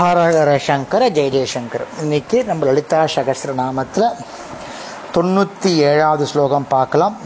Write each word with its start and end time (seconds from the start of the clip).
ஹரஹர 0.00 0.50
சங்கர 0.66 1.02
ஜெய 1.16 1.28
ஜெயசங்கர் 1.32 1.82
இன்னைக்கு 2.02 2.44
நம்ம 2.44 2.66
லலிதா 2.66 3.00
சகஸ்ர 3.14 3.52
நாமத்தில் 3.58 4.06
தொண்ணூற்றி 5.14 5.70
ஏழாவது 5.88 6.26
ஸ்லோகம் 6.26 6.66
பார்க்கலாம். 6.68 7.16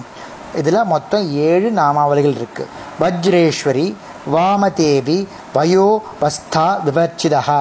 இதில் 0.54 0.78
மொத்தம் 0.84 1.30
ஏழு 1.32 1.70
நாமாவளிகள் 1.70 2.34
இருக்கு. 2.40 2.66
வஜ்ரேஸ்வரி 3.00 3.94
வாமதேவி 4.34 5.18
வயோ 5.54 5.86
வஸ்தா 6.22 6.66
விவர்ச்சிதா 6.86 7.60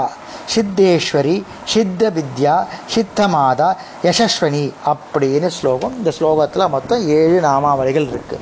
சித்தேஸ்வரி 0.55 1.43
சித்த 1.66 2.11
வித்யா 2.18 2.66
சித்தமாதா 2.95 3.70
யசஸ்வனி 4.07 4.66
அப்படின்னு 4.93 5.48
ஸ்லோகம். 5.59 5.95
இந்த 5.98 6.11
ஸ்லோகத்தில் 6.20 6.70
மொத்தம் 6.70 7.07
ஏழு 7.07 7.39
நாமாவளிகள் 7.50 8.11
இருக்கு. 8.16 8.39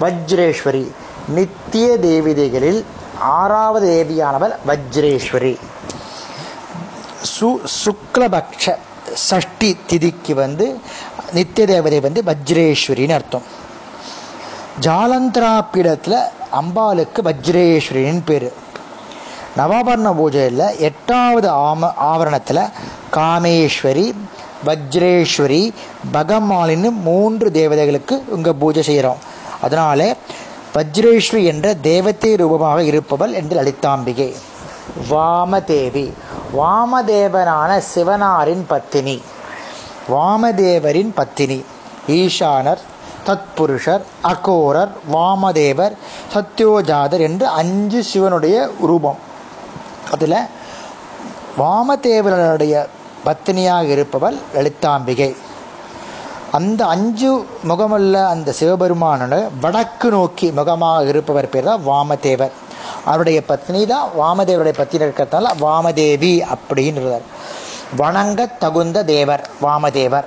வஜ்ரேஸ்வரி 0.00 0.84
நித்திய 1.28 1.96
தேவிதைகளில் 2.08 2.84
ஆறாவது 3.20 3.88
தேவியானவர் 3.96 4.54
வஜ்ரேஸ்வரி. 4.66 5.56
சு 7.36 7.48
சுக்லபக்ஷ 7.82 8.74
சஷ்டி 9.28 9.70
திதிக்கு 9.90 10.32
வந்து 10.34 10.66
நித்திய 11.36 11.66
தேவதை 11.66 11.98
வந்து 12.06 12.20
வஜ்ரேஸ்வரின்னு 12.28 13.16
அர்த்தம். 13.18 13.46
ஜாலந்திரா 14.86 15.52
பீடத்தில் 15.72 16.18
அம்பாளுக்கு 16.60 17.20
வஜ்ரேஸ்வரின்னு 17.28 18.24
பேர். 18.30 18.48
நவாபரண 19.58 20.08
பூஜையில் 20.20 20.66
எட்டாவது 20.88 21.48
ஆம 21.68 21.90
ஆவரணத்தில் 22.10 22.64
காமேஸ்வரி 23.16 24.06
வஜ்ரேஸ்வரி 24.66 25.62
பகமாலின்னு 26.16 26.90
மூன்று 27.08 27.48
தேவதைகளுக்கு 27.58 28.16
இங்கே 28.36 28.52
பூஜை 28.62 28.82
செய்கிறோம் 28.82 29.22
அதனால 29.66 30.00
வஜ்ரேஸ்வரி 30.76 31.42
என்ற 31.52 31.74
தேவத்தை 31.90 32.30
ரூபமாக 32.42 32.82
இருப்பவள் 32.90 33.32
என்று 33.40 33.54
லலிதாம்பிகை. 33.58 34.30
வாமதேவி. 35.10 36.06
வாமதேவனான 36.52 37.82
சிவனாரின் 37.94 38.64
பத்தினி. 38.66 39.22
வாமதேவரின் 40.10 41.10
பத்தினி. 41.14 41.64
ஈசானர் 42.06 42.78
தத்புருஷர் 43.26 44.00
அகோரர் 44.22 44.88
வாமதேவர் 45.12 45.92
சத்யோஜாதர் 46.34 47.20
என்று 47.20 47.46
அஞ்சு 47.46 48.04
சிவனுடைய 48.04 48.70
ரூபம். 48.80 49.16
அதில் 50.10 50.36
வாமதேவனுடைய 51.58 52.86
பத்தினியாக 53.24 53.82
இருப்பவள் 53.82 54.36
லலிதாம்பிகை. 54.54 55.36
அந்த 56.52 56.86
அஞ்சு 56.86 57.46
முகமல்ல 57.68 58.26
அந்த 58.26 58.54
சிவபெருமானோட 58.60 59.48
வடக்கு 59.60 60.10
நோக்கி 60.10 60.50
முகமாக 60.50 61.04
இருப்பவர் 61.04 61.48
பேர் 61.48 61.64
தான் 61.64 61.86
வாமதேவர். 61.86 62.50
அவருடைய 63.06 63.42
பத்னி 63.48 63.86
தான் 63.86 64.08
வாமதேவருடைய 64.20 64.76
பத்தினி 64.76 65.04
இருக்கிறதுனால 65.04 65.46
வாமதேவி 65.60 66.32
அப்படின்றார் 66.54 67.26
வணங்க 67.96 68.46
தகுந்த 68.46 69.04
தேவர் 69.04 69.44
வாமதேவர். 69.62 70.24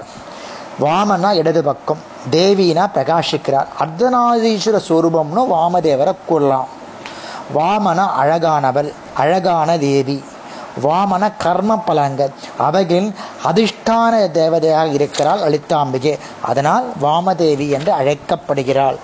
வாமனா 0.81 1.29
இடது 1.33 1.61
பக்கம் 1.63 2.01
தேவினா 2.31 2.83
பிரகாஷிக்கிறார் 2.95 3.69
அர்த்தநாதீஸ்வர 3.79 4.77
ஸ்வரூபம்னு 4.87 5.41
வாமதேவரை 5.53 6.13
கூறலாம். 6.25 6.67
வாமன 7.55 7.99
அழகானவள் 8.21 8.93
அழகான 9.13 9.77
தேவி. 9.77 10.23
வாமன 10.83 11.31
கர்ம 11.37 11.77
பலங்கள். 11.77 12.33
அவைகளின் 12.57 13.15
அதிஷ்டான 13.49 14.13
தேவதையாக 14.39 14.93
இருக்கிறாள் 14.99 15.39
லலிதாம்பிகை 15.39 16.13
அதனால் 16.41 16.85
வாமதேவி 17.01 17.67
என்று 17.69 17.91
அழைக்கப்படுகிறாள். 17.91 18.99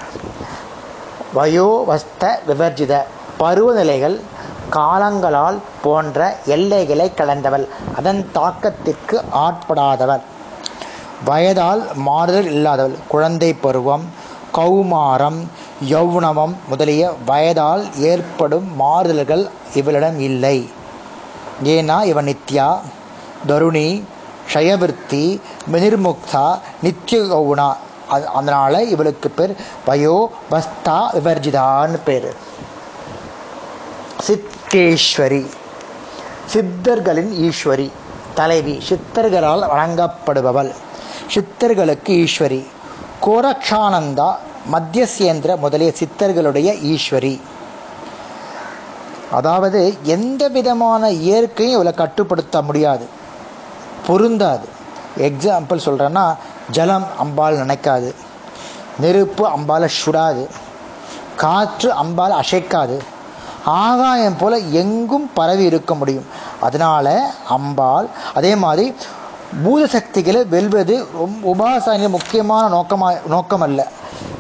வயோவஸ்த 1.35 2.23
விவர்ஜித 2.47 2.93
பருவநிலைகள் 3.39 4.17
காலங்களால் 4.75 5.57
போன்ற 5.83 6.19
எல்லைகளை 6.55 7.07
கலந்தவள் 7.17 7.65
அதன் 7.97 8.21
தாக்கத்திற்கு 8.37 9.17
ஆட்படாதவள். 9.45 10.23
வயதால் 11.25 11.81
மாறுதல் 12.07 12.49
இல்லாதவள். 12.53 12.95
குழந்தை 13.07 13.51
பருவம் 13.65 14.05
கௌமாரம் 14.57 15.39
யௌவனமம் 15.89 16.55
முதலிய 16.69 17.03
வயதால் 17.25 17.83
ஏற்படும் 18.11 18.67
மாறுதல்கள் 18.81 19.43
இவளிடம் 19.73 20.19
இல்லை. 20.29 20.57
ஏன்னா 21.73 21.97
இவன் 22.11 22.27
நித்யா 22.31 22.67
தருணி 23.47 23.87
க்ஷயவிருத்தி 24.49 25.23
மினிர்முக்தா 25.73 26.47
நித்திய 26.85 27.21
கௌனா 27.33 27.69
அதனால 28.37 28.83
இவளுக்கு 28.93 29.29
பேர் 29.37 29.53
வயோ 29.87 30.17
வஸ்தா 30.51 30.97
விவர்ஜிதான்னு 31.15 31.99
பேர். 32.05 32.29
சித்தேஸ்வரி. 34.27 35.45
சித்தர்களின் 36.53 37.51
ஈஸ்வரி. 37.51 37.91
தலைவி 38.33 38.83
சித்தர்களால் 38.89 39.67
வழங்கப்படுபவள். 39.67 40.73
சித்தர்களுக்கு 41.33 42.27
ஈஸ்வரி. 42.27 42.65
கோரக்ஷானந்தா 43.21 44.35
மத்தியசேந்திர 44.71 45.57
முதலிய 45.57 45.93
சித்தர்களுடைய 45.99 46.97
ஈஸ்வரி. 46.97 47.41
அதாவது 49.31 49.97
எந்த 50.03 50.47
விதமான 50.47 51.09
இயற்கையும் 51.11 51.73
இவளை 51.73 51.93
கட்டுப்படுத்த 51.93 52.61
முடியாது. 52.61 53.05
பொருந்தாது. 54.07 54.67
எக்ஸாம்பிள் 55.17 55.79
சொல்கிறேன்னா 55.85 56.35
ஜலம் 56.71 57.07
அம்பால் 57.23 57.57
நினைக்காது. 57.63 58.13
நெருப்பு 58.99 59.47
அம்பால் 59.47 59.89
சுடாது. 60.05 60.47
காற்று 61.35 61.91
அம்பால் 61.91 62.43
அசைக்காது. 62.43 63.13
ஆகாயம் 63.65 64.37
போல 64.37 64.57
எங்கும் 64.57 65.29
பரவி 65.33 65.63
இருக்க 65.63 65.95
முடியும். 65.95 66.25
அதனால 66.61 67.33
அம்பாள் 67.49 68.07
அதே 68.33 68.55
மாதிரி 68.55 68.93
பூத 69.63 69.87
சக்திகளை 69.87 70.45
வெல்வது 70.45 71.07
ரொம்ப 71.13 71.53
உபாசன 71.53 72.09
முக்கியமான 72.09 72.67
நோக்கமாக 72.67 73.21
நோக்கம் 73.27 73.61
அல்ல 73.61 73.87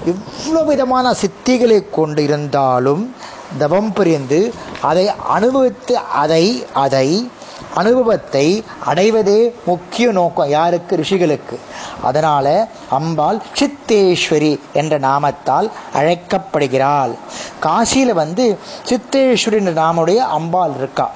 இவ்வளோ 0.05 0.65
விதமான 0.65 1.13
சித்திகளை 1.21 1.89
கொண்டு 1.89 2.23
இருந்தாலும் 2.23 3.15
தவம் 3.57 3.93
புரிந்து 3.93 4.53
அதை 4.81 5.11
அனுபவித்து 5.27 5.97
அதை 5.97 6.65
அதை 6.73 7.29
அனுபவத்தை 7.75 8.63
அடைவதே 8.85 9.53
முக்கிய 9.65 10.11
நோக்கம். 10.11 10.49
யாருக்கு? 10.49 10.95
ரிஷிகளுக்கு. 10.95 11.57
அதனால 12.01 12.67
அம்பாள் 12.89 13.41
சித்தேஸ்வரி 13.59 14.59
என்ற 14.73 14.99
நாமத்தால் 14.99 15.69
அழைக்கப்படுகிறாள். 15.93 17.15
காசியில் 17.63 18.13
வந்து 18.13 18.57
சித்தேஸ்வரி 18.89 19.53
என்ற 19.53 19.81
நாமுடைய 19.81 20.15
அம்பாள் 20.15 20.71
இருக்கா. 20.77 21.11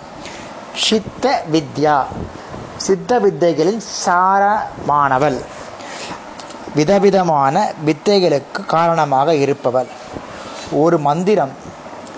சித்த 0.76 1.44
வித்யா. 1.52 2.04
சித்த 2.78 3.20
வித்தைகளின் 3.20 3.82
சாரமானவள். 4.06 5.38
விதவிதமான 6.76 7.74
வித்தைகளுக்கு 7.86 8.66
காரணமாக 8.68 9.36
இருப்பவள். 9.36 9.88
ஒரு 10.72 11.00
மந்திரம். 11.00 11.68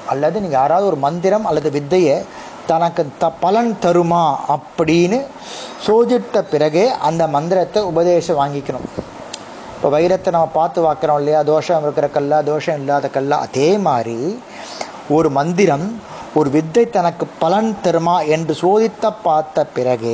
அல்லது 0.05 0.41
நீங்கள் 0.41 0.59
யாராவது 0.59 0.87
ஒரு 0.87 0.95
மந்திரம் 0.95 1.45
அல்லது 1.45 1.69
வித்தையை 1.69 2.25
தனக்கு 2.67 3.03
த 3.21 3.29
பலன் 3.43 3.71
தருமா 3.83 4.25
அப்படின்னு 4.55 5.19
சோதிட்ட 5.87 6.41
பிறகு 6.53 6.83
அந்த 7.07 7.23
மந்திரத்தை 7.35 7.81
உபதேசம் 7.91 8.39
வாங்கிக்கணும். 8.41 8.87
இப்போ 9.75 9.89
வைரத்தை 9.97 10.29
நம்ம 10.35 10.49
பார்த்து 10.59 10.79
பார்க்குறோம் 10.87 11.19
இல்லையா? 11.21 11.41
தோஷம் 11.41 11.83
இருக்கிற 11.85 12.07
கல்லா 12.15 12.39
தோஷம் 12.41 12.79
இல்லாத 12.81 13.07
கல்லா. 13.07 13.37
அதே 13.39 13.69
மாதிரி 13.87 14.17
ஒரு 15.09 15.29
மந்திரம் 15.29 15.85
ஒரு 16.39 16.49
வித்தை 16.49 16.83
தனக்கு 16.89 17.25
பலன் 17.39 17.71
தருமா 17.85 18.17
என்று 18.27 18.53
சோதித்த 18.61 19.13
பார்த்த 19.23 19.65
பிறகு 19.77 20.13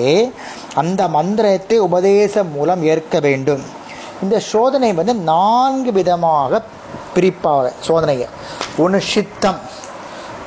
அந்த 0.82 1.02
மந்திரத்தை 1.08 1.78
உபதேசம் 1.88 2.52
மூலம் 2.52 2.84
ஏற்க 2.84 3.20
வேண்டும். 3.20 3.64
இந்த 4.24 4.40
சோதனை 4.40 4.94
வந்து 4.94 5.16
நான்கு 5.16 5.92
விதமாக 5.92 6.62
பிரிப்பாக 7.16 7.72
சோதனையை. 7.88 8.28
ஒன்று 8.84 9.02
சித்தம். 9.14 9.60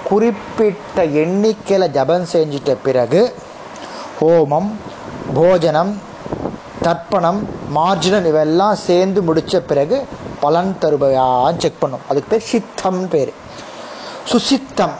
குறிப்பிட்ட 0.04 1.04
எண்ணிக்கையில் 1.04 1.90
ஜபம் 1.90 2.26
செஞ்சிட்ட 2.32 2.76
பிறகு 2.82 3.34
ஹோமம் 4.20 4.70
போஜனம் 5.34 6.00
தர்ப்பணம் 6.82 7.38
மார்ஜனம் 7.74 8.24
இவெல்லாம் 8.24 8.72
சேர்ந்து 8.72 9.22
முடித்த 9.22 9.60
பிறகு 9.60 10.06
பலன் 10.40 10.76
தருபவையான்னு 10.80 11.58
செக் 11.58 11.78
பண்ணும். 11.78 11.98
அதுக்கு 12.08 12.28
பேர் 12.28 12.48
சித்தம் 12.48 13.08
பேர். 13.08 13.32
சுசித்தம். 14.32 14.94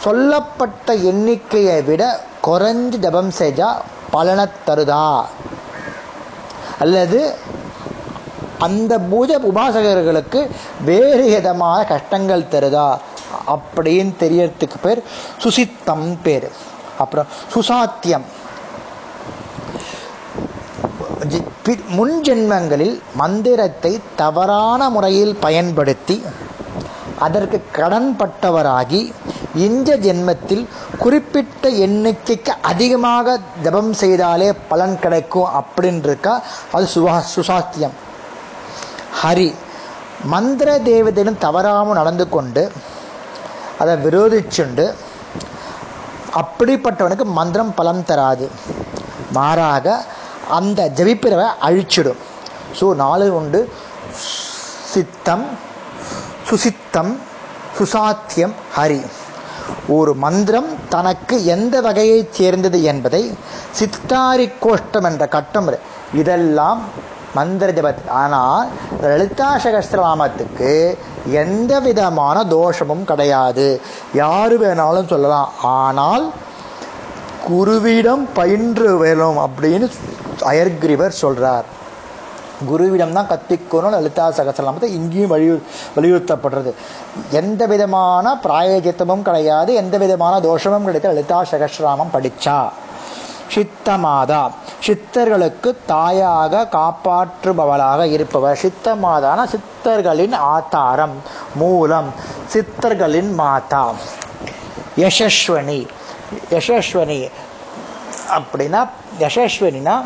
சொல்லப்பட்ட 0.00 0.94
எண்ணிக்கையை 0.94 1.82
விட 1.82 2.20
குறைஞ்சு 2.44 2.88
ஜபம் 2.88 3.32
செஞ்சால் 3.38 3.76
பலனை 4.10 4.44
தருதா? 4.66 5.24
அல்லது 6.78 7.34
அந்த 8.58 8.98
பூஜை 8.98 9.36
உபாசகர்களுக்கு 9.36 10.50
வேறு 10.84 11.24
விதமான 11.24 11.84
கஷ்டங்கள் 11.84 12.42
தருதா? 12.42 12.98
அப்படின்னு 13.54 14.12
தெரியறதுக்கு 14.24 14.78
பேர் 14.82 15.02
சுசித்தம் 15.44 16.08
பேர். 16.22 16.48
அப்புறம் 17.02 17.26
சுசாத்தியம். 17.54 18.26
முன் 21.96 22.14
ஜென்மங்களில் 22.26 22.94
மந்திரத்தை 23.20 23.90
தவறான 24.20 24.82
முறையில் 24.94 25.34
பயன்படுத்தி 25.44 26.16
அதற்கு 27.26 27.58
கடன்பட்டவராகி 27.78 29.00
இந்த 29.64 29.96
ஜென்மத்தில் 30.06 30.64
குறிப்பிட்ட 31.02 31.70
எண்ணிக்கைக்கு 31.86 32.52
அதிகமாக 32.70 33.36
ஜபம் 33.62 33.92
செய்தாலே 34.02 34.48
பலன் 34.68 34.96
கிடைக்கும் 35.04 35.48
அப்படின்னு 35.60 36.06
இருக்கா 36.08 36.34
அது 36.72 36.86
சுவா 36.94 37.16
சுசாத்தியம். 37.36 37.96
ஹரி 39.22 39.48
மந்திர 40.34 40.78
தேவதையிடம் 40.90 41.42
தவறாமல் 41.46 41.98
நடந்து 42.00 42.28
கொண்டு 42.28 42.62
அதை 43.78 43.94
விரோதிச்சுண்டு 44.04 44.86
அப்படிப்பட்டவனுக்கு 46.40 47.24
மந்திரம் 47.38 47.74
பலன் 47.74 48.04
தராது. 48.04 48.46
மாறாக 49.36 49.86
அந்த 50.58 50.80
ஜபிப்பிறவை 50.98 51.48
அழிச்சிடும். 51.68 52.20
ஸோ 52.80 52.86
நாலு 53.04 53.26
உண்டு. 53.38 53.60
சித்தம் 54.92 55.46
சுசித்தம் 56.50 57.12
சுசாத்தியம் 57.78 58.54
ஹரி. 58.76 59.00
ஒரு 59.96 60.12
மந்திரம் 60.24 60.70
தனக்கு 60.88 61.36
எந்த 61.54 61.80
வகையைச் 61.86 62.34
சேர்ந்தது 62.38 62.78
என்பதை 62.92 63.22
சித்தாரி 63.78 64.46
கோஷ்டம் 64.64 65.06
என்ற 65.10 65.24
கட்டம் 65.34 65.68
இதெல்லாம் 66.20 66.80
மந்திர 67.34 67.72
ஜபத் 67.72 68.08
ஆனால் 68.08 68.66
லலிதா 69.00 69.56
சகஸ்திரநாமத்துக்கு 69.56 70.96
எந்த 71.30 71.80
விதமான 71.80 72.44
தோஷமும் 72.44 73.04
கிடையாது. 73.04 73.80
யாரு 74.14 74.58
வேணாலும் 74.60 75.06
சொல்லலாம். 75.06 75.50
ஆனால் 75.62 76.32
குருவிடம் 77.48 78.26
பயின்று 78.34 78.98
வேணும் 78.98 79.38
அப்படின்னு 79.38 79.90
அயர்கிரிவர் 80.42 81.20
சொல்றார். 81.22 81.66
குருவிடம் 82.70 83.12
தான் 83.12 83.28
கத்திக்கணும் 83.28 83.90
லலிதா 83.90 84.28
சகசிரநாமத்தை 84.28 84.84
இங்கேயும் 84.84 85.32
வலியு 85.32 85.62
வலியுறுத்தப்படுறது. 85.96 86.72
எந்த 87.30 87.66
விதமான 87.66 88.40
பிராயஜித்தமும் 88.42 89.22
கிடையாது. 89.22 89.74
எந்த 89.74 89.98
விதமான 89.98 90.40
தோஷமும் 90.40 90.84
கிடைத்த 90.84 91.08
லலிதா 91.08 91.42
சகசிரநாமம் 91.50 92.14
படிச்சா. 92.16 92.68
சித்தமாதா. 93.54 94.50
சித்தர்களுக்கு 94.86 95.74
தாயாக 95.86 96.68
காப்பாற்றுபவளாக 96.72 98.04
இருப்பவர். 98.04 98.58
சித்தமாதான? 98.62 99.46
சித்தர்களின் 99.46 100.34
ஆத்தாரம் 100.34 101.16
மூலம். 101.54 102.12
சித்தர்களின் 102.52 103.34
மாதா. 103.34 103.94
யசஸ்வனி. 104.96 105.86
யசஸ்வனி 106.50 107.30
அப்படின்னா 108.28 108.88
யசஸ்வனினா 109.18 110.04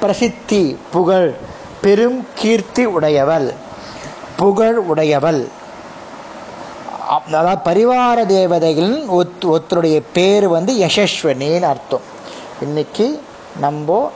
பிரசித்தி 0.00 0.78
புகழ் 0.90 1.34
பெரும் 1.80 2.26
கீர்த்தி 2.34 2.84
உடையவள். 2.84 3.54
புகழ் 4.36 4.76
உடையவள். 4.76 5.48
அதாவது 7.08 7.70
பரிவார 7.70 8.26
தேவதைகளின் 8.26 9.08
ஒத் 9.08 9.44
ஒருத்தருடைய 9.44 10.02
பேர் 10.12 10.48
வந்து 10.48 10.74
யசஸ்வனின்னு 10.74 11.62
அர்த்தம். 11.62 12.18
இன்னைக்கு 12.64 13.06
நம்ம 13.64 14.10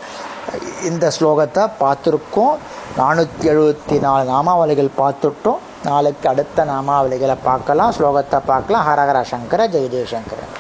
இந்த 0.89 1.05
ஸ்லோகத்தை 1.17 1.63
பார்த்துருக்கோம். 1.83 2.57
நானூற்றி 2.99 3.47
எழுபத்தி 3.53 3.97
நாலு 4.01 4.25
நாமாவளிகள் 4.31 4.91
பார்த்துட்டோம். 4.99 5.63
நாளைக்கு 5.85 6.29
அடுத்த 6.33 6.65
நாமாவளிகளை 6.65 7.37
பார்க்கலாம். 7.49 7.95
ஸ்லோகத்தை 7.99 8.41
பார்க்கலாம். 8.51 8.85
ஹரஹர 8.89 9.23
சங்கர 9.33 9.69
ஜெய 9.75 9.89
ஜெயசங்கரன் 9.95 10.53